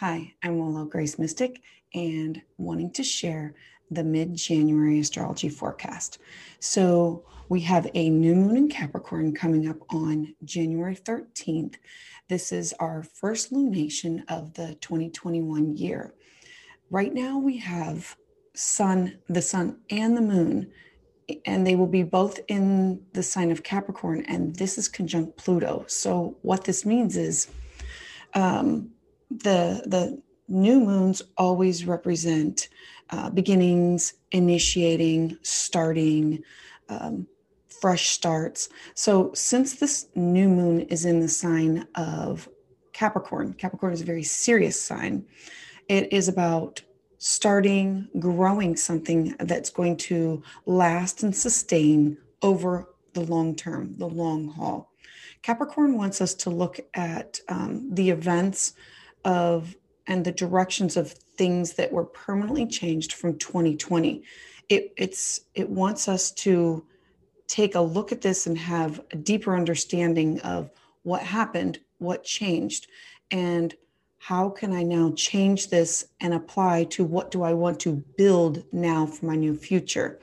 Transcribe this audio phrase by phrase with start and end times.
[0.00, 1.62] Hi, I'm Willow Grace Mystic
[1.94, 3.54] and wanting to share
[3.90, 6.18] the mid January astrology forecast.
[6.60, 11.76] So, we have a new moon in Capricorn coming up on January 13th.
[12.28, 16.12] This is our first lunation of the 2021 year.
[16.90, 18.16] Right now, we have
[18.52, 20.72] sun, the sun, and the moon,
[21.46, 25.86] and they will be both in the sign of Capricorn, and this is conjunct Pluto.
[25.88, 27.48] So, what this means is,
[28.34, 28.90] um,
[29.42, 32.68] the the new moons always represent
[33.10, 36.42] uh, beginnings, initiating, starting,
[36.88, 37.26] um,
[37.80, 38.68] fresh starts.
[38.94, 42.48] So since this new moon is in the sign of
[42.92, 45.24] Capricorn, Capricorn is a very serious sign.
[45.88, 46.82] It is about
[47.18, 54.48] starting, growing something that's going to last and sustain over the long term, the long
[54.48, 54.92] haul.
[55.42, 58.74] Capricorn wants us to look at um, the events
[59.26, 64.22] of and the directions of things that were permanently changed from 2020
[64.68, 66.82] it it's it wants us to
[67.48, 70.70] take a look at this and have a deeper understanding of
[71.02, 72.86] what happened what changed
[73.32, 73.74] and
[74.18, 78.64] how can i now change this and apply to what do i want to build
[78.72, 80.20] now for my new future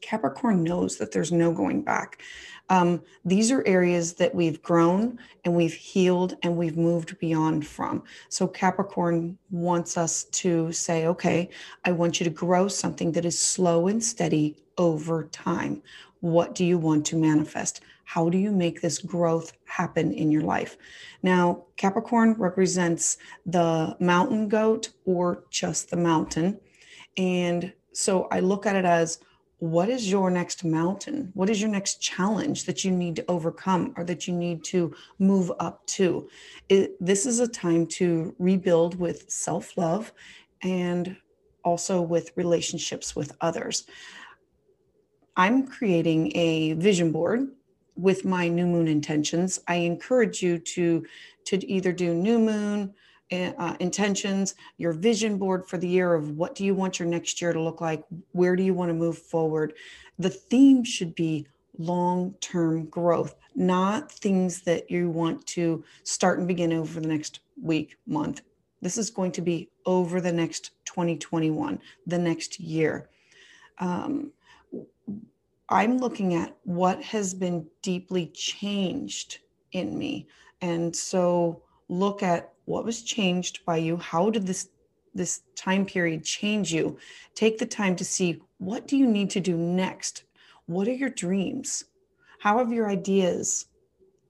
[0.00, 2.22] capricorn knows that there's no going back
[2.70, 8.04] um, these are areas that we've grown and we've healed and we've moved beyond from.
[8.28, 11.50] So, Capricorn wants us to say, okay,
[11.84, 15.82] I want you to grow something that is slow and steady over time.
[16.20, 17.80] What do you want to manifest?
[18.04, 20.76] How do you make this growth happen in your life?
[21.24, 26.60] Now, Capricorn represents the mountain goat or just the mountain.
[27.16, 29.18] And so I look at it as
[29.60, 31.30] what is your next mountain?
[31.34, 34.94] What is your next challenge that you need to overcome or that you need to
[35.18, 36.28] move up to?
[36.70, 40.12] It, this is a time to rebuild with self love
[40.62, 41.14] and
[41.62, 43.84] also with relationships with others.
[45.36, 47.48] I'm creating a vision board
[47.96, 49.60] with my new moon intentions.
[49.68, 51.04] I encourage you to
[51.44, 52.94] to either do new moon,
[53.32, 57.40] uh, intentions, your vision board for the year of what do you want your next
[57.40, 58.02] year to look like?
[58.32, 59.74] Where do you want to move forward?
[60.18, 61.46] The theme should be
[61.78, 67.40] long term growth, not things that you want to start and begin over the next
[67.60, 68.42] week, month.
[68.82, 73.08] This is going to be over the next 2021, the next year.
[73.78, 74.32] Um,
[75.68, 79.38] I'm looking at what has been deeply changed
[79.72, 80.26] in me.
[80.60, 84.68] And so look at what was changed by you how did this
[85.14, 86.96] this time period change you?
[87.34, 90.24] Take the time to see what do you need to do next?
[90.66, 91.84] What are your dreams?
[92.38, 93.66] How have your ideas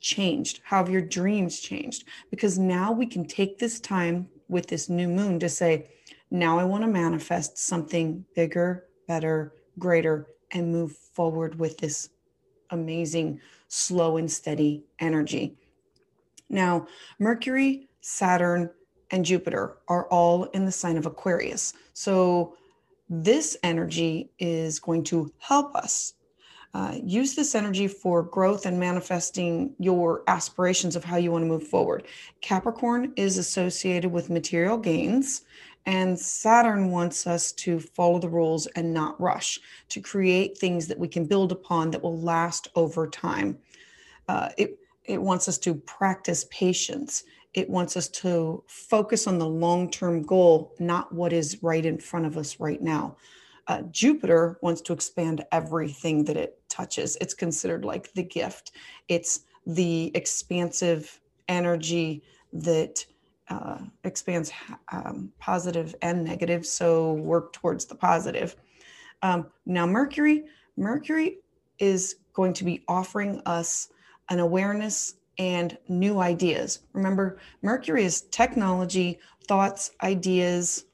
[0.00, 0.60] changed?
[0.64, 2.04] How have your dreams changed?
[2.30, 5.90] Because now we can take this time with this new moon to say
[6.30, 12.10] now i want to manifest something bigger better greater and move forward with this
[12.70, 15.56] amazing slow and steady energy
[16.48, 16.86] now
[17.18, 18.70] mercury Saturn,
[19.10, 21.72] and Jupiter are all in the sign of Aquarius.
[21.92, 22.56] So
[23.08, 26.14] this energy is going to help us
[26.72, 31.48] uh, use this energy for growth and manifesting your aspirations of how you want to
[31.48, 32.04] move forward.
[32.42, 35.42] Capricorn is associated with material gains,
[35.86, 39.58] and Saturn wants us to follow the rules and not rush,
[39.88, 43.58] to create things that we can build upon that will last over time.
[44.28, 47.24] Uh, it, it wants us to practice patience
[47.56, 51.98] it wants us to focus on the long term goal, not what is right in
[51.98, 53.16] front of us right now.
[53.66, 57.16] Uh, Jupiter wants to expand everything that it touches.
[57.20, 58.72] It's considered like the gift,
[59.08, 61.18] it's the expansive
[61.48, 63.04] energy that
[63.48, 64.52] uh, expands
[64.92, 66.66] um, positive and negative.
[66.66, 68.54] So work towards the positive.
[69.22, 70.44] Um, now, Mercury,
[70.76, 71.38] Mercury
[71.78, 73.88] is going to be offering us
[74.30, 76.80] an awareness and new ideas.
[76.92, 80.86] Remember, Mercury is technology, thoughts, ideas,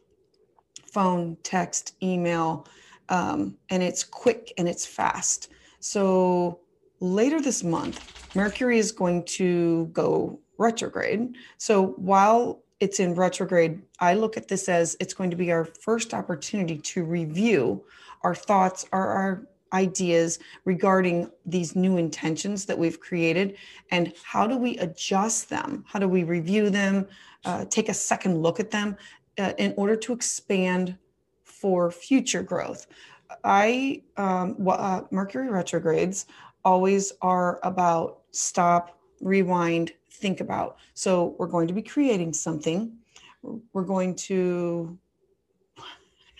[0.93, 2.67] phone, text, email,
[3.08, 5.50] um, and it's quick and it's fast.
[5.81, 6.61] So
[7.00, 8.00] later this month,
[8.34, 11.37] Mercury is going to go retrograde.
[11.58, 15.64] So while it's in retrograde, I look at this as it's going to be our
[15.64, 17.85] first opportunity to review
[18.23, 23.57] our thoughts, our, our ideas regarding these new intentions that we've created
[23.91, 25.85] and how do we adjust them?
[25.87, 27.07] How do we review them
[27.45, 28.97] uh, take a second look at them
[29.39, 30.97] uh, in order to expand
[31.45, 32.87] for future growth?
[33.45, 36.27] I um, uh, mercury retrogrades
[36.65, 40.77] always are about stop rewind think about.
[40.95, 42.93] So we're going to be creating something.
[43.73, 44.99] We're going to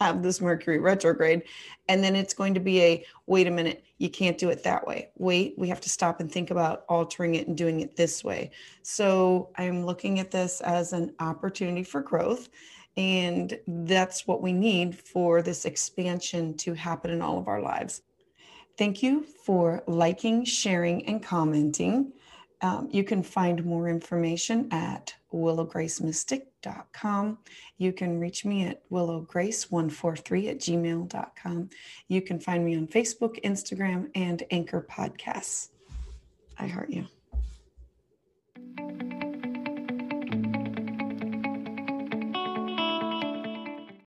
[0.03, 1.43] have this Mercury retrograde.
[1.89, 4.87] And then it's going to be a wait a minute, you can't do it that
[4.87, 5.11] way.
[5.17, 8.51] Wait, we have to stop and think about altering it and doing it this way.
[8.83, 12.49] So I'm looking at this as an opportunity for growth.
[12.97, 18.03] And that's what we need for this expansion to happen in all of our lives.
[18.77, 22.13] Thank you for liking, sharing, and commenting.
[22.63, 27.39] Um, you can find more information at willowgracemystic.com.
[27.79, 31.71] You can reach me at willowgrace143 at gmail.com.
[32.09, 35.71] You can find me on Facebook, Instagram, and Anchor Podcasts.
[36.59, 37.07] I heart you.